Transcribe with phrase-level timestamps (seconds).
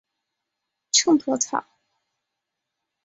[0.91, 1.63] 秤砣草